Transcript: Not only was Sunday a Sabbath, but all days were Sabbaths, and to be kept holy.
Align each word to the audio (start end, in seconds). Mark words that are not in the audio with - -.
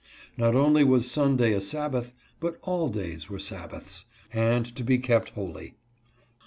Not 0.35 0.55
only 0.55 0.83
was 0.83 1.11
Sunday 1.11 1.53
a 1.53 1.61
Sabbath, 1.61 2.11
but 2.39 2.57
all 2.63 2.89
days 2.89 3.29
were 3.29 3.37
Sabbaths, 3.37 4.05
and 4.33 4.65
to 4.75 4.83
be 4.83 4.97
kept 4.97 5.29
holy. 5.37 5.75